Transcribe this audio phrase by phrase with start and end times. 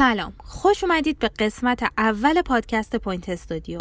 [0.00, 0.32] سلام.
[0.38, 3.78] خوش اومدید به قسمت اول پادکست Point Studio.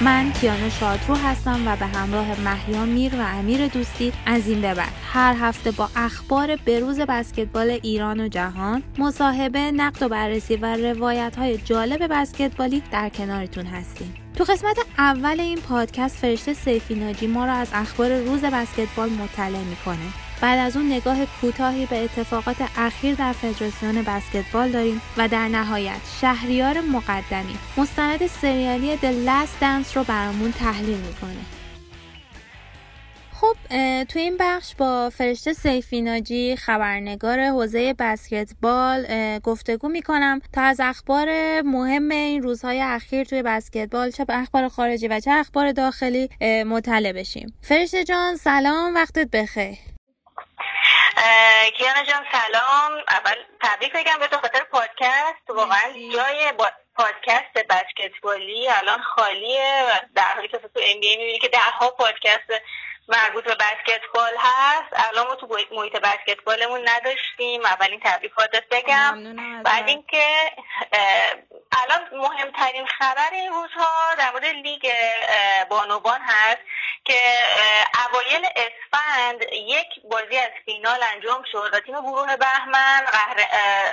[0.00, 4.74] من کیانو شادرو هستم و به همراه محیا میر و امیر دوستی از این به
[4.74, 4.92] بعد.
[5.12, 11.36] هر هفته با اخبار بروز بسکتبال ایران و جهان مصاحبه نقد و بررسی و روایت
[11.38, 14.14] های جالب بسکتبالی در کنارتون هستیم.
[14.36, 19.58] تو قسمت اول این پادکست فرشته سیفی ناجی ما را از اخبار روز بسکتبال مطلع
[19.58, 20.27] می‌کنه.
[20.40, 26.00] بعد از اون نگاه کوتاهی به اتفاقات اخیر در فدراسیون بسکتبال داریم و در نهایت
[26.20, 31.44] شهریار مقدمی مستند سریالی The Last Dance رو برامون تحلیل می‌کنه.
[33.32, 33.56] خب
[34.04, 39.06] تو این بخش با فرشته سیفیناجی خبرنگار حوزه بسکتبال
[39.38, 41.28] گفتگو می‌کنم تا از اخبار
[41.62, 46.28] مهم این روزهای اخیر توی بسکتبال چه اخبار خارجی و چه اخبار داخلی
[46.66, 47.54] مطلع بشیم.
[47.62, 49.78] فرشته جان سلام وقتت بخیر.
[51.76, 52.92] کیانا جان سلام.
[53.08, 55.42] اول تبریک بگم به تو خاطر پادکست.
[55.48, 56.70] واقعا جای با...
[56.98, 62.62] پادکست بسکتبالی الان خالیه و در حالی که تو ام بی می‌بینی که ها پادکست
[63.08, 64.92] مربوط به بسکتبال هست.
[64.92, 67.66] الان ما تو محیط بسکتبالمون نداشتیم.
[67.66, 69.34] اولین تبریکاتت بگم.
[69.62, 70.52] بعد اینکه
[71.72, 74.92] الان مهمترین خبر این روزها در مورد لیگ
[75.68, 76.60] بانوان هست.
[77.08, 77.20] که
[78.06, 83.06] اوایل اسفند یک بازی از فینال انجام شد و تیم گروه بهمن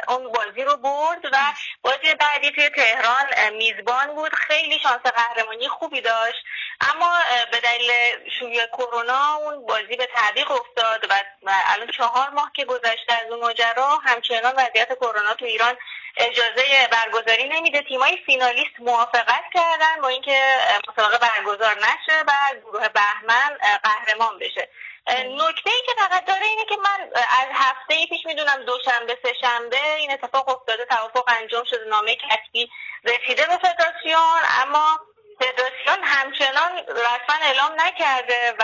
[0.08, 1.38] اون بازی رو برد و
[1.82, 4.34] بازی بعدی توی تهران میزبان بود.
[4.34, 6.44] خیلی شانس قهرمانی خوبی داشت.
[6.82, 7.14] اما
[7.52, 7.92] به دلیل
[8.40, 11.12] شوی کرونا اون بازی به تعویق افتاد
[11.44, 15.78] و الان چهار ماه که گذشته از اون ماجرا همچنان وضعیت کرونا تو ایران
[16.18, 17.82] اجازه برگزاری نمیده.
[17.82, 20.56] تیمای فینالیست موافقت کردن با اینکه
[20.90, 24.70] مسابقه برگزار نشه و گروه بهمن قهرمان بشه.
[25.08, 29.96] نکته ای که فقط داره اینه که من از هفته پیش می‌دونم دوشنبه سه شنبه
[29.96, 32.70] این اتفاق افتاده توافق انجام شده نامه کسبی
[33.04, 35.00] رسیده به فدراسیون اما
[35.40, 38.64] فدراسیون همچنان رسما اعلام نکرده و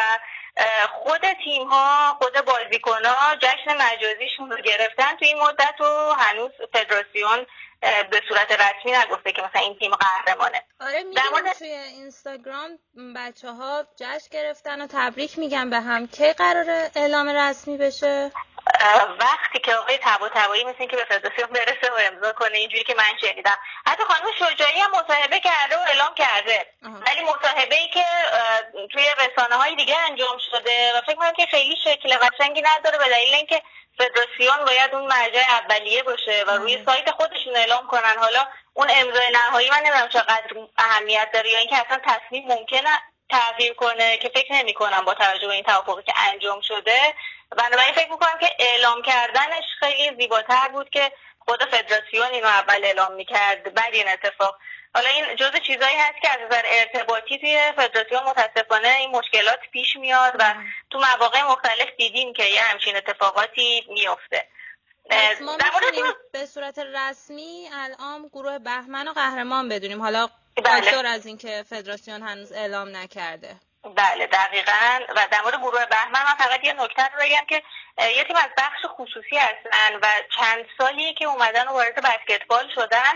[0.93, 5.15] خود تیم ها خود بازیکن ها جشن مجازیشون رو گرفتن.
[5.15, 7.45] تو این مدت و هنوز فدراسیون
[7.81, 10.63] به صورت رسمی نگفته که مثلا این تیم قهرمانه.
[10.81, 12.69] آره میگم توی اینستاگرام
[13.15, 16.07] بچه ها جشن گرفتن و تبریک میگن به هم.
[16.07, 18.31] کی قرار اعلام رسمی بشه؟
[19.19, 22.95] وقتی که آقای تبا تبایی مثل که به فدراسیون برسه و امضا کنه اینجوری که
[22.97, 23.57] من شنیدم.
[23.85, 26.65] حتی خانم شجاعی هم مصاحبه کرده و اعلام کرده.
[26.81, 28.05] ولی مصاحبه ای که
[28.93, 33.09] توی رسانه های دیگه انجام شده و فکر کنم که خیلی شکل قشنگی نداره به
[33.09, 33.61] دلیل اینکه
[34.01, 38.15] فدراسیون باید اون مرجع اولیه باشه و روی سایت خودشون اعلام کنن.
[38.19, 42.89] حالا اون امضای نهایی من نمی‌دونم چقدر اهمیت داره یا اینکه اصلا تصمیم ممکنه
[43.29, 47.13] تغییر کنه که فکر نمی کنم با توجه به این توافقی که انجام شده.
[47.57, 53.13] بنابراین فکر می‌کنم که اعلام کردنش خیلی زیباتر بود که خود فدراسیون اینو اول اعلام
[53.13, 53.73] می‌کرد.
[53.73, 54.57] بعد این اتفاق
[54.95, 59.95] حالا این جزء چیزایی هست که از نظر ارتباطی توی فدراسیون متاسفانه این مشکلات پیش
[59.95, 60.55] میاد و
[60.89, 64.47] تو مواقع مختلف دیدیم که یه همچین اتفاقاتی میفته.
[65.41, 65.57] ما
[66.33, 70.01] به صورت رسمی الان گروه بهمن و قهرمان بدونیم.
[70.01, 70.29] حالا
[70.63, 71.07] بله.
[71.07, 73.55] از اینکه فدراسیون هنوز اعلام نکرده.
[73.83, 74.99] بله دقیقا.
[75.15, 75.85] و در مورد گروه
[76.31, 77.63] من فقط یه نکته رو بگم که
[78.15, 83.13] یه تیم از بخش خصوصی هستن و چند سالی که اومدن و وارد بسکتبال شدن.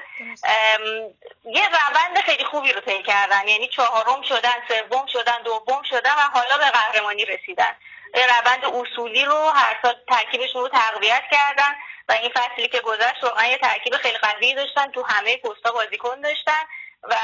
[1.45, 3.47] یه روند خیلی خوبی رو طی کردن.
[3.47, 7.75] یعنی چهارم شدن سوم شدن دوم شدن و حالا به قهرمانی رسیدن.
[8.15, 11.75] یه روند اصولی رو هر سال ترکیبشون رو تقویت کردن
[12.09, 16.21] و این فصلی که گذشت واقعا یه ترکیب خیلی قوی داشتن تو همه پستا بازیکن
[16.21, 16.63] داشتن.
[17.09, 17.15] و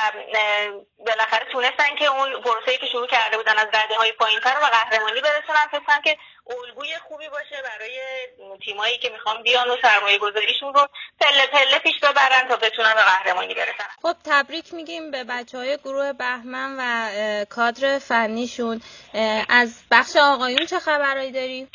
[1.08, 5.22] بالاخره تونستن که اون پروسه‌ای که شروع کرده بودن از رده های پایینتر به قهرمانی
[5.22, 5.68] برسونن.
[5.72, 6.18] فکر که
[6.50, 8.02] الگوی خوبی باشه برای
[8.66, 10.88] تیمایی که می‌خوان بیان و سرمایه گذاریشون رو
[11.20, 13.88] پله پله پیش ببرن تا بتونن به قهرمانی برسن.
[14.02, 18.82] خب تبریک میگیم به بچه های گروه بهمن و کادر فنیشون.
[19.50, 21.68] از بخش آقایون چه خبرهایی داری؟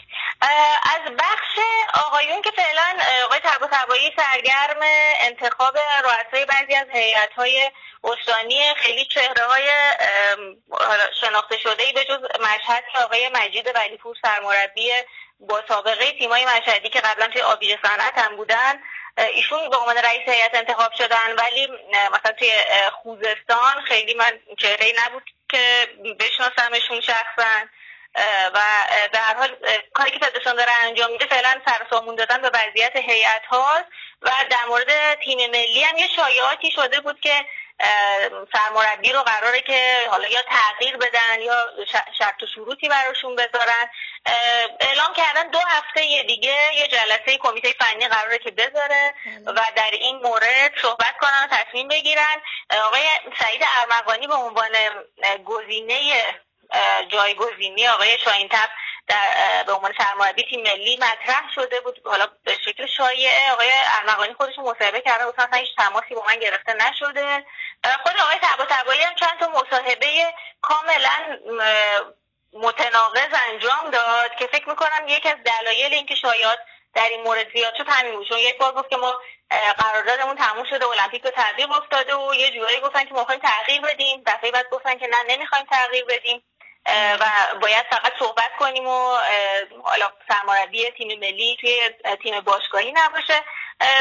[0.82, 1.58] از بخش
[2.06, 4.80] آقایون که فعلا آقای تبا تبایی سرگرم
[5.20, 7.70] انتخاب رؤسای بعضی از هیئت های
[8.04, 9.70] استانی خیلی چهره های
[11.20, 14.92] شناخته شده ای به جز مشهد که آقای مجید ولیپور سرمربی
[15.40, 18.82] با سابقه تیمای مشهدی که قبلا توی آبیج صنعت هم بودن
[19.18, 21.34] ایشون به عنوان رئیس هیئت انتخاب شدن.
[21.38, 21.68] ولی
[22.12, 22.50] مثلا توی
[23.02, 25.88] خوزستان خیلی من چهره نبود که
[26.20, 27.66] بشناسمشون شخصا.
[28.54, 28.60] و
[29.12, 29.56] در حال
[29.94, 33.84] کاری که فدراسیون داره انجام میده فعلا سرسامون دادن به وضعیت هیئت هاست.
[34.22, 37.44] و در مورد تیم ملی هم یه شایعاتی شده بود که
[38.52, 41.64] سرمربی رو قراره که حالا یا تغییر بدن یا
[42.18, 43.90] شرط و شروطی براشون بذارن
[44.80, 49.52] اعلام کردن دو هفته دیگه یه جلسه کمیته فنی قراره که بذاره بله.
[49.52, 52.42] و در این مورد صحبت کنن و تصمیم بگیرن
[52.86, 53.02] آقای
[53.38, 54.72] سعید ارمغانی به عنوان
[55.44, 56.24] گزینه
[57.08, 58.68] جایگزینی آقای شاینتب
[59.08, 62.00] در به عنوان سرمربی تیم ملی مطرح شده بود.
[62.04, 63.70] حالا به شکل شایعه آقای
[64.00, 65.34] ارمغانی خودش مصاحبه کرده بود.
[65.40, 67.44] اصلا هیچ تماسی با من گرفته نشده.
[68.02, 71.38] خود آقای طباطبایی هم چند تا مصاحبه کاملا
[72.52, 76.58] متناقض انجام داد که فکر می‌کنم یکی از دلایل اینکه شایعات
[76.94, 79.20] در این مورد زیاد شد همین چون یک بار گفت که ما
[79.78, 84.22] قراردادمون تموم شده المپیک به تغییر افتاده و یه جورایی گفتن که ما تغییر بدیم.
[84.26, 86.42] دفعه بعد گفتن که نه نمی‌خوایم تغییر بدیم.
[87.20, 87.24] و
[87.60, 89.16] باید فقط صحبت کنیم و
[89.84, 91.90] حالا سرمربی تیم ملی توی
[92.22, 93.42] تیم باشگاهی نباشه.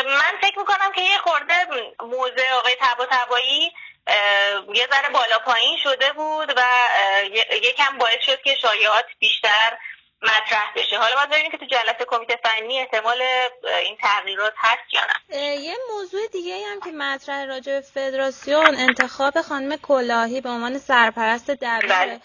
[0.06, 1.68] من فکر می‌کنم که یه خورده
[2.00, 3.72] موزه آقای تبا تبایی
[4.74, 6.62] یه ذره بالا پایین شده بود و
[7.64, 9.78] یکم باعث شد که شایعات بیشتر
[10.22, 10.98] مطرح بشه.
[10.98, 13.22] حالا باید ببینیم که تو جلسه کمیته فنی احتمال
[13.84, 15.56] این تغییرات هست یا نه.
[15.56, 21.90] یه موضوع دیگه هم که مطرح راجع فدراسیون انتخاب خانم کلاهی به عنوان سرپرست دبیر
[21.90, 22.20] بله.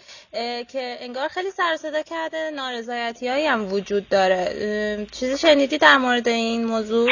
[0.64, 5.06] که انگار خیلی سر صدا کرده نارضایتی هم وجود داره.
[5.12, 7.10] چیزی شنیدی در مورد این موضوع؟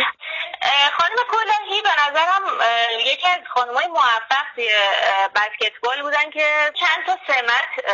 [0.98, 2.42] خانم کلاهی به نظرم
[3.00, 4.46] یکی از خانمای موفق
[5.34, 7.86] بسکتبال بودن که چند تا سمت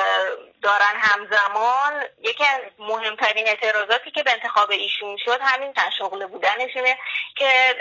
[0.62, 2.04] دارن همزمان.
[2.22, 6.98] یکی از مهمترین اعتراضاتی که به انتخاب ایشون شد همین تشغل بودنشونه
[7.36, 7.76] که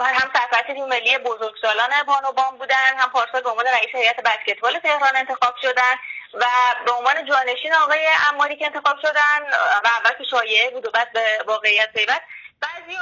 [0.00, 5.16] هم سرپرست تیم ملی بزرگسالان بانوبان بودن هم پارسال به عنوان رئیس هیئت بسکتبال تهران
[5.16, 5.94] انتخاب شدن
[6.34, 6.44] و
[6.84, 9.42] به عنوان جانشین آقای اماری که انتخاب شدن
[9.84, 12.22] و اول که شایعه بود و بعد به واقعیت پیوست
[12.62, 12.92] بعضی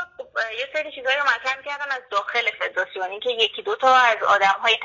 [0.58, 3.20] یه سری چیزایی رو مطرح کردن از داخل فدراسیون.
[3.20, 4.76] که یکی دو تا از آدم های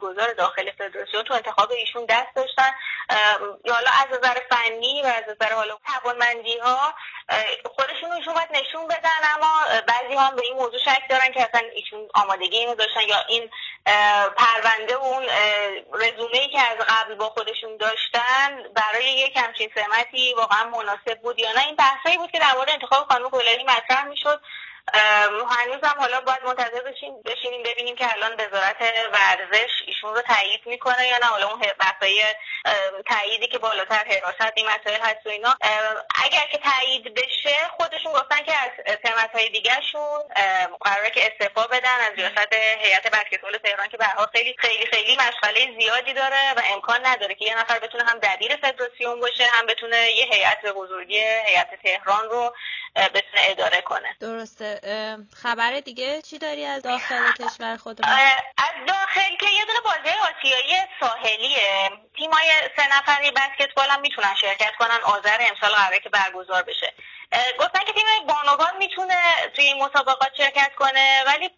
[0.00, 2.70] گذار داخل فدراسیون تو انتخاب ایشون دست داشتن.
[3.64, 6.94] یا حالا از نظر فنی و از نظر حالا توانمندی ها
[7.64, 9.20] خودشون ایشون نشون بدن.
[9.34, 13.24] اما بعضی هم به این موضوع شک دارن که اصلا ایشون آمادگی اینو داشتن یا
[13.28, 13.50] این
[14.36, 15.22] پرونده اون
[15.92, 21.38] رزومه ای که از قبل با خودشون داشتن برای یک همچین سمتی واقعا مناسب بود
[21.38, 21.66] یا نه.
[21.66, 24.40] این بحثایی بود که در مورد انتخاب خانم کلاری مطرح می‌شد.
[25.50, 28.76] هنوز هم حالا باید منتظر بشیم بشینیم ببینیم که الان وزارت
[29.12, 31.26] ورزش ایشون رو تایید می‌کنه یا نه.
[31.26, 32.24] حالا اون بحثای
[33.06, 35.56] تاییدی که بالاتر حراست این مسائل هست و اینا.
[36.24, 40.22] اگر که تایید بشه خودشون گفتن که از تهمت های دیگرشون
[40.80, 45.80] قراره که استعفا بدن از ریاست هیئت بسکتبال تهران که به خیلی خیلی خیلی مشغله
[45.80, 50.10] زیادی داره و امکان نداره که یه نفر بتونه هم دبیر فدراسیون باشه هم بتونه
[50.10, 52.54] یه هیئت بزرگی هیئت تهران رو
[52.96, 54.16] بتونه اداره کنه.
[54.20, 54.80] درسته.
[55.42, 58.12] خبر دیگه چی داری از داخل کشور خودمون
[58.58, 61.90] از داخل که یه دونه بازی آسیایی ساحلیه.
[62.16, 64.98] تیمای سه نفری بسکتبال هم می‌تونن شرکت کنن.
[65.04, 66.94] آذر امسال قراره که برگزار بشه.
[67.58, 69.16] گفتن که تیم بانوان می‌تونه
[69.56, 71.50] توی این مسابقات شرکت کنه ولی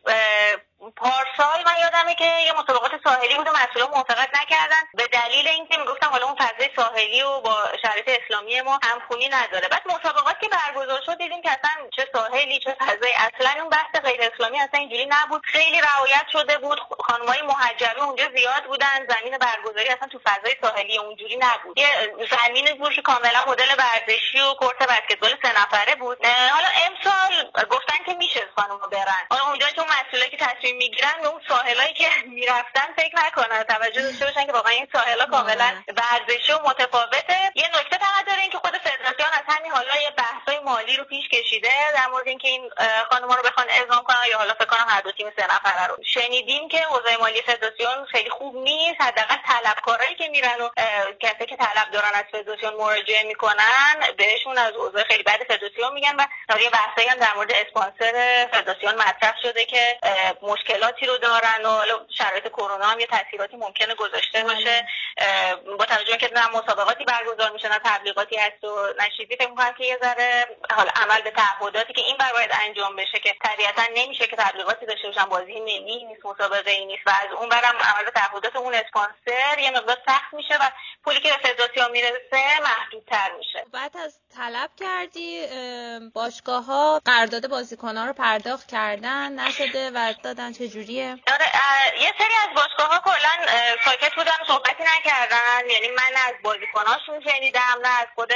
[0.97, 4.83] پارسال من یادمه که یه مسابقات ساحلی بود و مسئولان موافقت نکردن.
[4.95, 9.69] به دلیل اینکه می‌گفتن حالا اون فضای ساحلی و با شرایط اسلامی ما همخونی نداره.
[9.69, 14.03] بعد مسابقات که برگزار شد دیدیم که اصلا چه ساحلی چه فضای اصلا اون بحث
[14.05, 15.43] غیر اسلامی اصلا اینجوری نبود.
[15.45, 16.81] خیلی رعایت شده بود.
[17.01, 19.07] خانمای محجبه اونجا زیاد بودن.
[19.09, 21.79] زمین برگزاری اصلا تو فضای ساحلی اونجوری نبود.
[21.79, 21.89] یه
[22.31, 26.19] زمین بود کاملا مدل ورزشی و کورت بسکتبال سه نفره بود.
[26.27, 27.33] حالا امسال
[27.71, 29.27] گفتن که میشه خانم‌ها برن.
[29.31, 32.09] حالا اونجا که مسئولایی که تصمیم می‌گیرن به اون ساحلایی که
[32.39, 33.63] می‌رفتن فکر نکنن.
[33.63, 37.53] توجه داشته باشن که واقعا این ساحلا کاملا ورزشی و متفاوته.
[37.55, 41.29] یه نکته فقط داره که خود فدراسیون از همین حالا یه بحثای مالی رو پیش
[41.29, 42.71] کشیده در مورد اینکه این
[43.11, 45.97] خانم‌ها رو بخوان اعزام کنن یا حالا فکر کنم هر دو تیم سه نفره رو
[46.05, 50.69] شنیدیم که اوضاع مالی فدراسیون خیلی خوب نیست حداقل طلبکارایی که میرن و
[51.21, 56.17] کسی که طلب دارن از فدراسیون مراجعه می‌کنن بهشون از اوضاع خیلی بد فدراسیون میگن
[56.17, 59.99] و یه بحثایی هم در مورد اسپانسر فدراسیون مطرح شده که
[60.43, 61.81] مشکلاتی رو دارن و
[62.19, 64.55] شرایط کرونا هم یه تاثیراتی ممکنه گذاشته بله.
[64.55, 64.87] باشه
[65.79, 69.73] با توجه که نه مسابقاتی برگزار میشه نه تبلیغاتی هست و نه چیزی فکر می‌کنم
[69.73, 70.47] که یه ذره
[70.77, 74.87] حالا عمل به تعهداتی که این بر باید انجام بشه که طبیعتا نمیشه که تبلیغاتی
[74.87, 77.03] داشته باشن بازی ملی نیست مسابقه ای نیست.
[77.07, 80.71] و از اون برم عمل به تعهدات اون اسپانسر یه مقدار سخت میشه و
[81.05, 83.65] پولی که به فدراسیون می‌رسه محدودتر میشه.
[83.73, 85.47] بعد از طلب کردی
[86.15, 91.47] باشگاه ها قرارداد بازیکن ها رو پرداخت کردن نشده و دادن چه جوریه؟ آره
[92.03, 93.47] یه سری از باشگاه ها کلا
[93.85, 95.71] ساکت بودن صحبتی نکردن.
[95.71, 98.33] یعنی من از بازیکناشون شنیدم نه از خود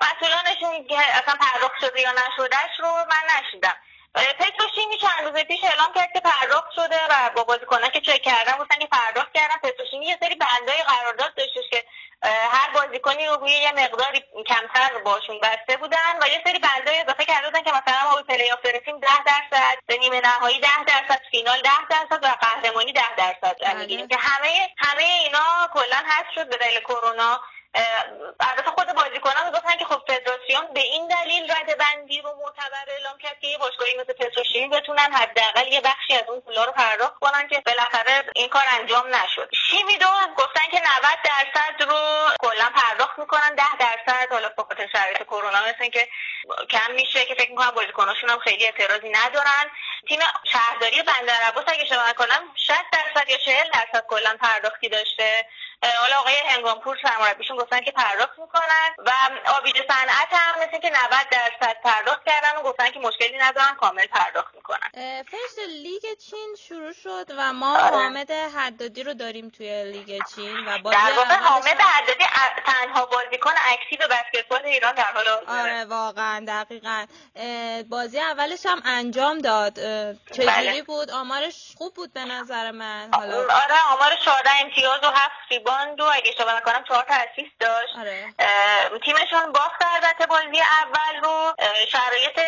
[0.00, 3.76] مسئولانشون که اصلا پرداخت شده یا نشدهش رو من نشیدم.
[4.14, 8.52] پتروشیمی چند روز پیش اعلام کرد که پرداخت شده و با بازیکنان که چک کردن
[8.58, 11.84] گفتن که پرداخت کردن پتروشیمی یه سری بندای قرارداد داشتش که
[12.22, 17.24] هر بازیکنی رو روی یه مقداری کمتر باشون بسته بودن و یه سری بندای اضافه
[17.24, 20.68] کرده بودن که مثلا ما به پلی آف برسیم 10 درصد به نیمه نهایی 10
[20.86, 23.76] درصد فینال 10 درصد و قهرمانی 10 درصد.
[23.76, 24.08] می‌گیریم.
[24.08, 27.40] که همه همه اینا کلا حذف شد به دلیل کرونا.
[28.40, 33.18] البته خود بازیکنان می‌گفتن که خب فدراسیون به این دلیل رده بندی رو معتبر اعلام
[33.18, 37.14] کرد که یه باشگاهی مثل پتروشیمی بتونن حداقل یه بخشی از اون پولا رو پرداخت
[37.20, 39.50] کنن که بالاخره این کار انجام نشد.
[39.70, 45.22] شیمیدو گفتن که 90 درصد رو کلا پرداخت می‌کنن 10 درصد حالا به خاطر شرایط
[45.22, 46.08] کرونا مثل که
[46.70, 49.70] کم میشه که فکر می‌کنم بازیکناشون هم خیلی اعتراضی ندارن.
[50.08, 55.46] تیم شهرداری بندر عباس اگه اشتباه نکنم 60 درصد یا 40 درصد کلا پرداختی داشته.
[55.82, 59.10] حالا آقای هنگامپور سرمربیشون گفتن که پرداخت می‌کنن و
[59.58, 64.06] آبیج صنعت هم مثل که 90 درصد پرداخت کردن و گفتن که مشکلی ندارن کامل
[64.06, 65.22] پرداخت می‌کنن.
[65.22, 67.96] فرش لیگ چین شروع شد و ما آره.
[67.96, 72.24] حامد حدادی رو داریم توی لیگ چین و بازی در واقع حامد حدادی
[72.66, 77.06] تنها بازیکن active بسکتبال ایران در حال آره واقعا دقیقا.
[77.90, 79.74] بازی اولش هم انجام داد.
[80.32, 80.82] چجوری بله.
[80.82, 83.36] بود؟ آمارش خوب بود به نظر من حالا.
[83.42, 87.98] آره آمار 14 امتیاز و 7 ریباند و اگه اشتباه نکنم 4 تا اسیست داشت.
[87.98, 88.34] آره.
[89.04, 91.54] تیمشون باخت البته بازی اول رو.
[91.88, 92.38] شرایط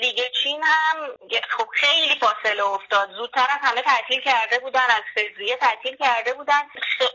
[0.00, 0.96] لیگ چین هم
[1.50, 3.10] خب خیلی فاصله افتاد.
[3.10, 6.62] زودتر از همه تعطیل کرده بودن از فوریه تعطیل کرده بودن.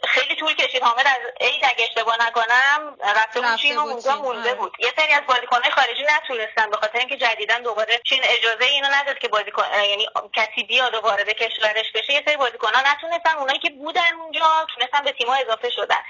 [0.08, 0.84] خیلی طول کشید.
[0.84, 4.54] حامد از عید اگه اشتباه نکنم رفته بود چین و اونجا مونده آره.
[4.54, 4.75] بود.
[4.80, 9.18] یه سری از بازیکنهای خارجی نتونستن به خاطر اینکه جدیدا دوباره چین اجازه اینو نداد
[9.18, 12.13] که بازیکن یعنی کسی بیاد و وارد کشورش بشه.
[12.13, 13.38] یه سری بازیکن‌ها نتونستن.
[13.38, 16.02] اونایی که بودن اونجا تونستن به تیم‌ها اضافه شدن.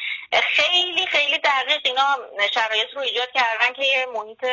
[0.43, 2.17] خیلی خیلی دقیق اینا
[2.53, 4.45] شرایط رو ایجاد کردن که یه محیط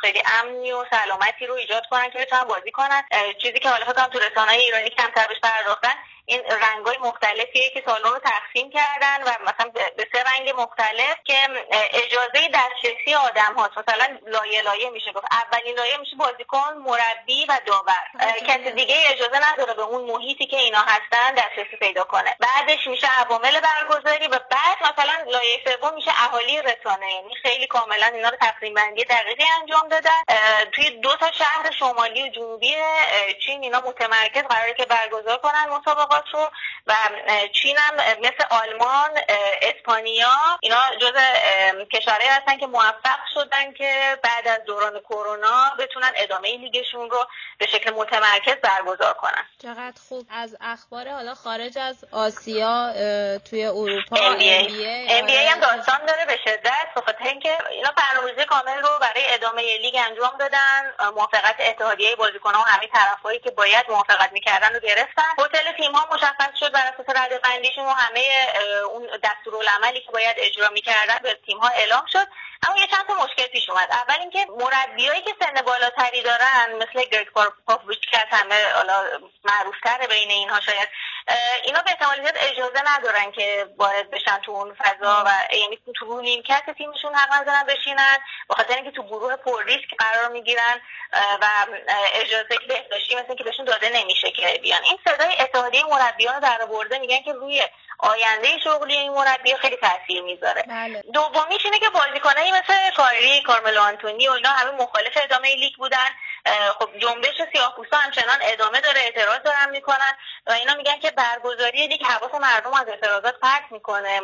[0.00, 3.02] خیلی امنی و سلامتی رو ایجاد کنن که بتونن بازی کنن.
[3.42, 5.94] چیزی که حالا فکر تو رسانه ایرانی کمتر بهش پرداختن.
[6.26, 11.34] این رنگای مختلفیه که سالن رو تقسیم کردن و مثلا به سه رنگ مختلف که
[11.92, 15.26] اجازه دسترسی آدم هاست مثلا لایه لایه میشه گفت.
[15.30, 18.34] اولین لایه میشه بازیکن مربی و داور.
[18.48, 22.36] کسی دیگه اجازه نداره به اون محیطی که اینا هستن دسترسی پیدا کنه.
[22.40, 27.12] بعدش میشه عوامل برگزاری و بعد مثلا لایه سوم میشه اهالی رسانه.
[27.12, 30.22] یعنی خیلی کاملا اینا رو تقسیم بندی دقیقی انجام دادن.
[30.72, 32.76] توی دو تا شهر شمالی و جنوبی
[33.46, 36.15] چین اینا متمرکز قراره که برگزار کنن مسابقات.
[36.32, 36.50] رو
[36.86, 36.94] و
[37.52, 39.10] چین هم مثل آلمان
[39.62, 41.14] اسپانیا اینا جز
[41.92, 47.26] کشورهایی هستن که موفق شدن که بعد از دوران کرونا بتونن ادامه لیگشون رو
[47.58, 49.44] به شکل متمرکز برگزار کنن.
[49.62, 50.26] چقدر خوب.
[50.30, 52.92] از اخبار حالا خارج از آسیا
[53.38, 59.34] توی اروپا NBA, هم داستان داره به شدت بخاطر اینکه اینا برنامه‌ریزی کامل رو برای
[59.34, 60.92] ادامه لیگ انجام دادن.
[61.14, 65.22] موافقت اتحادیه بازیکنان و همه طرفایی که باید موافقت می‌کردن رو گرفتن.
[65.38, 68.46] هتل تیم ها مشخص شد بر اساس رده بندیشون و همه
[68.90, 72.26] اون دستورالعملی که باید اجرا می‌کردن به تیم ها اعلام شد.
[72.68, 73.88] اما یه چند تا مشکل پیش اومد.
[73.90, 77.28] اول اینکه مربیایی که سن بالاتری دارن مثل گرگ
[77.66, 79.04] پاپویچ که همه حالا
[79.44, 80.88] معروفتره بین اینها شاید
[81.62, 86.20] اینا به احتمال زیاد اجازه ندارن که وارد بشن تو اون فضا و یعنی تو
[86.20, 88.18] نیمکت تیمشون حق ندارن بشینن
[88.50, 90.80] بخاطر اینکه تو گروه پر ریسک قرار می‌گیرن
[91.42, 91.46] و
[92.12, 92.58] اجازه
[93.06, 94.84] بهداشتی مثل که بهشون داده نمیشه که بیان.
[94.84, 97.62] این صدای اتحادیه مربیان رو در برده میگن که روی
[97.98, 100.62] آینده شغلی این مربی خیلی تاثیر می‌ذاره.
[100.62, 101.02] بله.
[101.12, 106.08] دومیش اینه که بازیکنایی مثل کاری کارملو آنتونی و اینا همه مخالف ادامه لیگ بودن.
[106.78, 110.12] خب جنبش سیاه‌پوستا همچنان ادامه داره اعتراض دارن می‌کنن
[110.46, 114.20] و اینا میگن که برگزاری لیگ حواس مردم از اعتراضات پرت می‌کنه.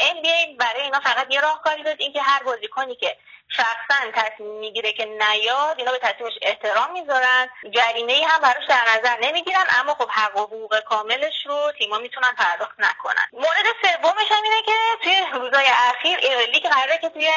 [0.00, 3.16] NBA برای اینا فقط یه راهکاری داد اینکه هر بازیکنی که
[3.48, 7.48] شخصا تصمیم می‌گیره که نیاد اینا به تصمیمش احترام می‌ذارن.
[7.70, 11.98] جریمه ای هم براش در نظر نمی‌گیرن اما خب حق و حقوق کاملش رو تیما
[11.98, 13.24] می‌تونن پرداخت نکنن.
[13.32, 14.72] مورد سومش هم اینه که
[15.02, 16.18] توی روزهای اخیر
[16.52, 17.30] لیگ قراره که توی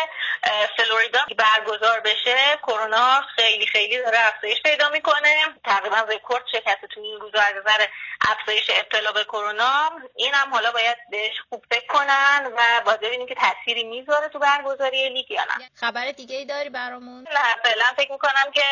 [0.78, 2.27] فلوریدا برگزار بشه
[2.58, 5.36] کرونا خیلی خیلی داره افزایش پیدا می‌کنه.
[5.66, 7.86] تقریبا رکورد شکسته توی این روزا از نظر
[8.22, 9.90] افزایش ابتلا به کرونا.
[10.16, 14.40] این هم حالا باید بهش خوب فکر کنن و باید ببینیم که تأثیری می‌ذاره تو
[14.40, 15.70] برگزاری لیگ یا نه.
[15.76, 18.64] خبر دیگه ای داری برامون؟ نه فعلا فکر می‌کنم که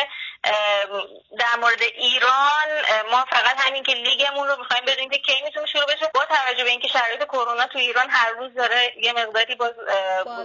[1.40, 2.68] در مورد ایران
[3.12, 6.12] ما فقط همین که لیگمون رو می‌خوایم بدونیم که کی می‌تونه شروع بشه.
[6.14, 9.74] با توجه به اینکه شرایط کرونا تو ایران هر روز داره یه مقداری باز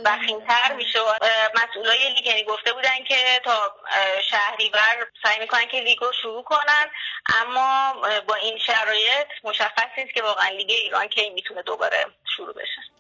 [0.04, 0.99] بخیمتر میشه.
[1.54, 3.75] مسئولای لیگ یعنی گفته بودن که تا
[4.30, 6.90] شهریور سعی می‌کنن که لیگ رو شروع کنن
[7.40, 7.92] اما
[8.26, 13.00] با این شرایط مشخص نیست که واقعا لیگ ایران کی می‌تونه دوباره شروع بشه.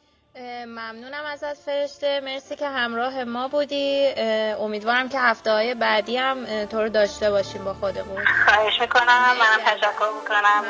[0.66, 2.20] ممنونم ازت فرشته.
[2.20, 4.14] مرسی که همراه ما بودی.
[4.60, 8.24] امیدوارم که هفته های بعدی هم تو رو داشته باشیم با خودمون.
[8.46, 9.36] خواهش می‌کنم.
[9.38, 10.64] منم تشکر می‌کنم.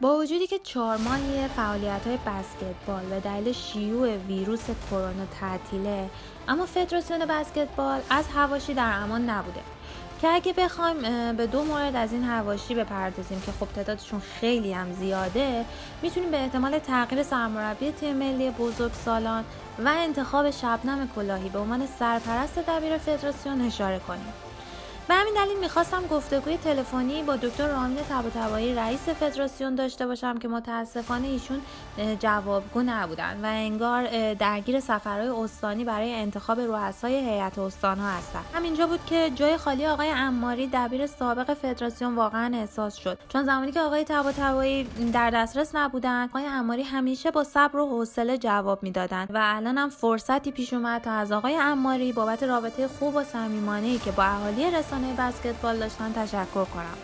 [0.00, 6.10] با وجودی که چهار ماهی فعالیت های بسکتبال به دلیل شیوع ویروس کرونا تعطیله
[6.48, 9.60] اما فدراسیون بسکتبال از هواشی در امان نبوده.
[10.20, 14.92] که اگه بخوایم به دو مورد از این هواشی بپردازیم که خب تعدادشون خیلی هم
[14.92, 15.64] زیاده
[16.02, 19.44] می‌تونیم به احتمال تغییر سرمربی تیم ملی بزرگ سالان
[19.84, 24.32] و انتخاب شبنم کلاهی به عنوان سرپرست دبیر فدراسیون اشاره کنیم.
[25.10, 30.48] به همین دلیل می‌خواستم گفتگوی تلفنی با دکتر رامین طباطبایی رئیس فدراسیون داشته باشم که
[30.48, 31.60] متاسفانه ایشون
[32.20, 38.40] جوابگو نبودن و انگار درگیر سفرهای استانی برای انتخاب رؤسای هیئت استانها هستن.
[38.54, 43.18] همینجا بود که جای خالی آقای اماری دبیر سابق فدراسیون واقعا احساس شد.
[43.28, 48.38] چون زمانی که آقای طباطبایی در دسترس نبودن آقای اماری همیشه با صبر و حوصله
[48.38, 53.14] جواب می‌دادند و الان هم فرصتی پیش اومد تا از آقای اماری بابت رابطه خوب
[53.14, 56.96] و صمیمانه‌ای که با اهالی رسانه بسکتبال داشتن تشکر کنم.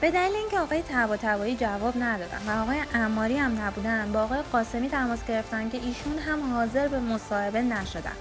[0.00, 4.42] به دلیل اینکه آقای تبا تبایی جواب ندادن و آقای اماری هم نبودن با آقای
[4.52, 8.16] قاسمی تماس گرفتن که ایشون هم حاضر به مصاحبه نشدن.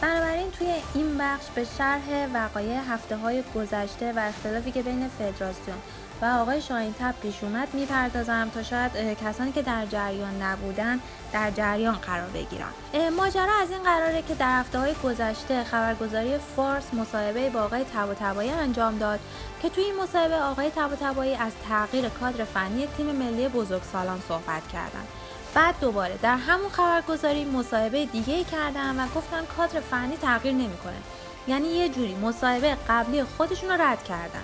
[0.00, 5.76] بنابراین توی این بخش به شرح وقایع هفته های گذشته و اختلافی که بین فدراسیون
[6.22, 8.92] و آقای شاهین تب پیش اومد می‌پردازم تا شاید
[9.24, 11.00] کسانی که در جریان نبودن
[11.32, 12.72] در جریان قرار بگیرن.
[13.16, 18.40] ماجرا از این قراره که در هفته های گذشته خبرگزاری فارس مصاحبه با آقای تبا
[18.40, 19.20] انجام داد
[19.62, 25.08] که توی این مصاحبه آقای تبا از تغییر کادر فنی تیم ملی بزرگسالان صحبت کردند
[25.54, 31.00] بعد دوباره در همون خبرگزاری مصاحبه دیگه ای کردن و گفتن کادر فنی تغییر نمی‌کنه.
[31.46, 34.42] یعنی یه جوری مصاحبه قبلی خودشون رو رد کردن.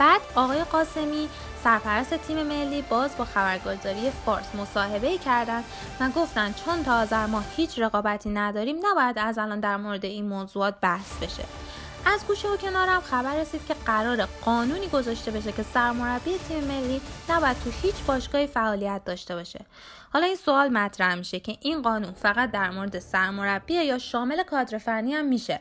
[0.00, 1.28] بعد آقای قاسمی
[1.64, 5.64] سرپرست تیم ملی باز با خبرگزاری فارس مصاحبه کردند
[6.00, 10.28] و گفتند چون تا آذر ماه هیچ رقابتی نداریم نباید از الان در مورد این
[10.28, 11.44] موضوعات بحث بشه.
[12.06, 17.00] از گوشه و کنارم خبر رسید که قرار قانونی گذاشته بشه که سرمربی تیم ملی
[17.28, 19.64] نباید تو هیچ باشگاهی فعالیت داشته باشه.
[20.12, 24.78] حالا این سوال مطرح میشه که این قانون فقط در مورد سرمربی یا شامل کادر
[24.78, 25.60] فنی هم میشه.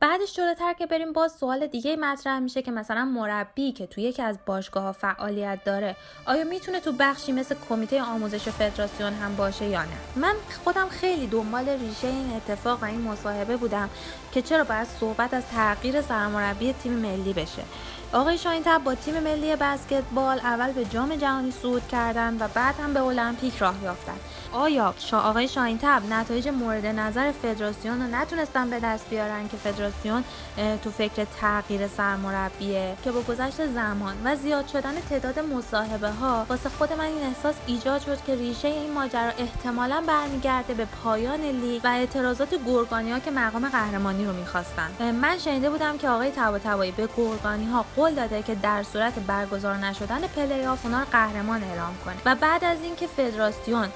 [0.00, 4.22] بعدش جلوتر که بریم باز سوال دیگه مطرح میشه که مثلا مربی که توی یکی
[4.22, 9.64] از باشگاه ها فعالیت داره آیا می‌تونه تو بخشی مثل کمیته آموزش فدراسیون هم باشه
[9.64, 10.34] یا نه؟ من
[10.64, 13.90] خودم خیلی دنبال ریشه این اتفاق و این مصاحبه بودم
[14.32, 17.62] که چرا باید صحبت از تغییر سرمربی تیم ملی بشه.
[18.12, 22.94] آقای شاهین‌طبع با تیم ملی بسکتبال اول به جام جهانی صعود کردند و بعد هم
[22.94, 24.20] به المپیک راه یافتند
[24.52, 30.24] آیا شا آقای شاهین‌طبع نتایج مورد نظر فدراسیون رو نتونستن به دست بیارن که فدراسیون
[30.84, 36.68] تو فکر تغییر سرمربیه؟ که با گذشت زمان و زیاد شدن تعداد مصاحبه ها واسه
[36.68, 41.84] خود من این احساس ایجاد شد که ریشه این ماجرا احتمالا برمیگرده به پایان لیگ
[41.84, 44.90] و اعتراضات گرگانی ها که مقام قهرمانی رو می‌خواستن.
[45.12, 49.76] من شنیده بودم که آقای طباطبایی به گرگانی ها قول داده که در صورت برگزار
[49.76, 52.16] نشدن پلی آف اونا قهرمان اعلام کنه.
[52.24, 53.88] و بعد از اینکه فدراسیون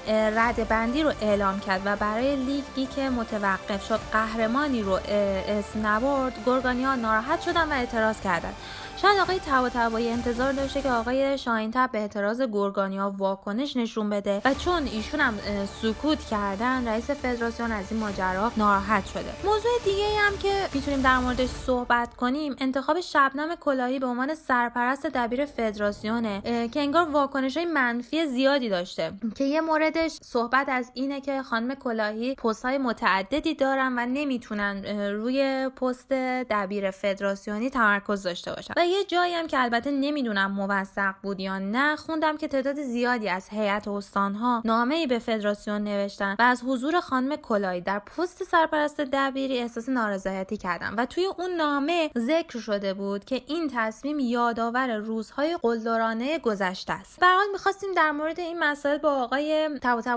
[0.45, 4.99] رد بندی رو اعلام کرد و برای لیگی که متوقف شد قهرمانی رو
[5.47, 8.55] اسم نبرد گرگانیا ناراحت شدن و اعتراض کردند
[9.01, 14.53] شاید آقای طباطبایی انتظار داشته که آقای شاهینتب به اعتراض گرگانیا واکنش نشون بده و
[14.53, 15.33] چون ایشون هم
[15.81, 19.33] سکوت کردن رئیس فدراسیون از این ماجرا ناراحت شده.
[19.43, 25.05] موضوع دیگه هم که می‌تونیم در موردش صحبت کنیم انتخاب شبنم کلاهی به عنوان سرپرست
[25.05, 26.41] دبیر فدراسیونه
[26.73, 31.75] که انگار واکنش های منفی زیادی داشته که یه موردش صحبت از اینه که خانم
[31.75, 36.13] کلاهی پست های متعددی دارن و نمی‌تونن روی پست
[36.49, 38.73] دبیر فدراسیونی تمرکز داشته باشن.
[38.77, 43.29] و یه جایی هم که البته نمی‌دونم موثق بود یا نه خوندم که تعداد زیادی
[43.29, 48.43] از هیئت استانها نامه ای به فدراسیون نوشتن و از حضور خانم کلایی در پست
[48.43, 54.19] سرپرست دبیری احساس نارضایتی کردن و توی اون نامه ذکر شده بود که این تصمیم
[54.19, 57.19] یادآور روزهای قلدرانه گذشته است.
[57.19, 59.69] به می‌خواستیم در مورد این مسائل با آقای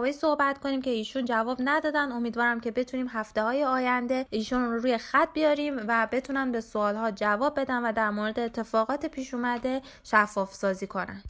[0.08, 2.12] طباطبایی صحبت کنیم که ایشون جواب ندادن.
[2.12, 6.96] امیدوارم که بتونیم هفته های آینده ایشون رو روی خط بیاریم و بتونن به سوال
[6.96, 11.22] ها جواب بدن و در مورد اتفاقات پیش اومده شفاف سازی کنن.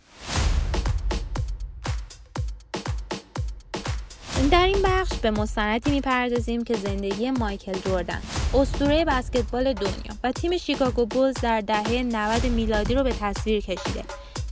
[4.51, 8.23] در این بخش به مستندی می‌پردازیم که زندگی مایکل جوردن
[8.55, 14.05] اسطوره بسکتبال دنیا و تیم شیکاگو بولز در دهه 90 میلادی رو به تصویر کشیده.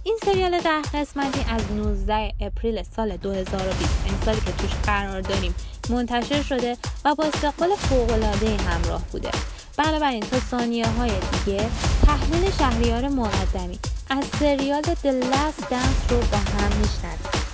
[0.07, 5.55] این سریال ده قسمتی از 19 اپریل سال 2020 این سالی که توش قرار داریم
[5.91, 9.31] منتشر شده و با استقبال فوقالعاده همراه بوده.
[9.79, 11.67] بنابراین تا ثانیه های دیگه
[12.07, 13.79] تحلیل شهریار مقدمی
[14.11, 17.47] از سریال The Last Dance رو با هم میشنویم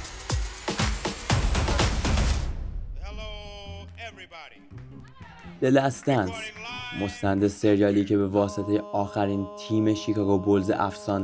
[5.62, 6.62] The Last Dance
[7.02, 10.70] مستند سریالی که به واسطه آخرین تیم شیکاگو بولز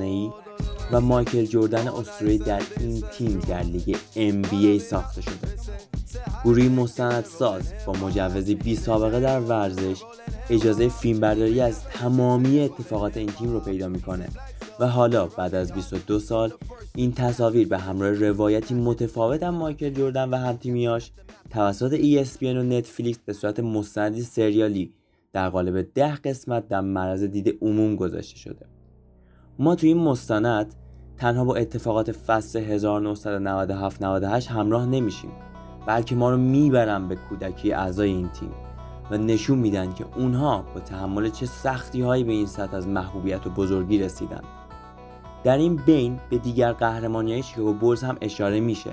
[0.00, 0.30] ای
[0.92, 5.48] و مایکل جردن استوری در این تیم در لیگ NBA ساخته شده.
[6.44, 6.86] گروهی
[7.24, 10.02] ساز با مجوزی بی سابقه در ورزش
[10.50, 14.28] اجازه فیلمبرداری از تمامی اتفاقات این تیم رو پیدا می‌کنه
[14.80, 16.52] و حالا بعد از 22 سال
[16.94, 21.10] این تصاویر به همراه روایتی متفاوت از مایکل جردن و همتیمیاش
[21.50, 24.92] توسط ESPN و نتفلیکس به صورت مستندی سریالی
[25.32, 28.77] در قالب ده قسمت در معرض دید عموم گذاشته شده.
[29.60, 30.74] ما توی این مستند
[31.16, 35.30] تنها با اتفاقات فصل 1997-98 همراه نمیشیم
[35.86, 38.50] بلکه ما رو می‌برن به کودکی اعضای این تیم
[39.10, 43.46] و نشون میدن که اونها با تحمل چه سختی هایی به این سطح از محبوبیت
[43.46, 44.42] و بزرگی رسیدن.
[45.44, 48.90] در این بین به دیگر قهرمانی های شیکاگو بولز هم اشاره میشه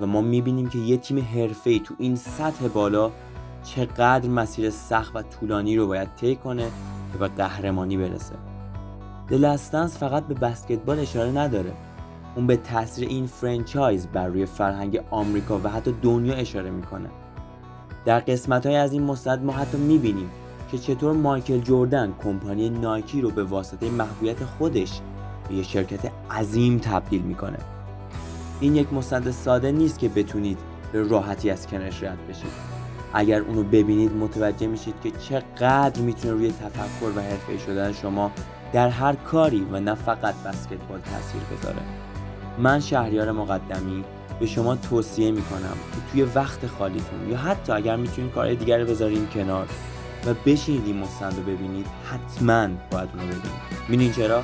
[0.00, 3.10] و ما می‌بینیم که یه تیم حرفه‌ای تو این سطح بالا
[3.64, 6.66] چقدر مسیر سخت و طولانی رو باید طی کنه
[7.12, 8.53] که به قهرمانی برسه.
[9.28, 11.72] دلستنس فقط به بسکتبال اشاره نداره.
[12.36, 17.08] اون به تاثیر این فرانچایز بر روی فرهنگ آمریکا و حتی دنیا اشاره می‌کنه.
[18.04, 20.30] در قسمت های از این مستند ما حتی می‌بینیم
[20.70, 25.00] که چطور مایکل جوردن کمپانی نایکی رو به واسطه محبوبیت خودش
[25.48, 27.58] به یه شرکت عظیم تبدیل می‌کنه.
[28.60, 30.58] این یک مستند ساده نیست که بتونید
[30.92, 32.52] به راحتی از کنارش رد بشید.
[33.12, 38.30] اگر اونو ببینید متوجه میشید که چقدر می‌تونه روی تفکر و حرفه شدن شما
[38.74, 41.82] در هر کاری و نه فقط بسکتبال تاثیر بذاره.
[42.58, 44.04] من شهریار مقدمی
[44.40, 48.86] به شما توصیه می‌کنم که توی وقت خالیتون یا حتی اگر می‌تونید کارهای دیگر رو
[48.86, 49.66] بذارین کنار
[50.26, 53.88] و بشینید این مستند رو ببینید حتما باید اونو ببینید.
[53.88, 54.42] می‌دونین چرا؟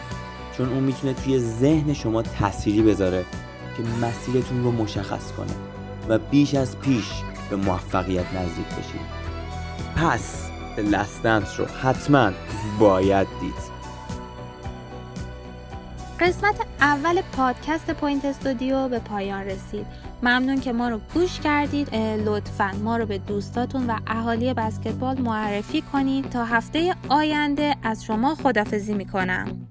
[0.56, 3.24] چون اون می‌تونه توی ذهن شما تأثیری بذاره
[3.76, 5.52] که مسیرتون رو مشخص کنه
[6.08, 7.10] و بیش از پیش
[7.50, 9.00] به موفقیت نزدیک بشید.
[9.96, 12.30] پس Last Dance رو حتما
[12.78, 13.79] باید دید.
[16.20, 19.86] قسمت اول پادکست پوینت استودیو به پایان رسید.
[20.22, 21.94] ممنون که ما رو گوش کردید.
[21.96, 26.30] لطفا ما رو به دوستاتون و اهالی بسکتبال معرفی کنید.
[26.30, 29.68] تا هفته آینده از شما خدافزی می‌کنم.